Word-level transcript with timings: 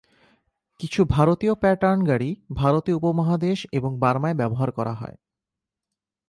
কিছু 0.79 1.01
ভারতীয় 1.05 1.53
প্যাটার্ন 1.55 1.99
গাড়ি 2.03 2.29
ভারতীয় 2.55 2.97
উপমহাদেশ 2.97 3.57
এবং 3.71 3.91
বার্মায় 3.99 4.33
ব্যবহার 4.33 4.69
করা 4.71 4.93
হয়। 4.93 5.17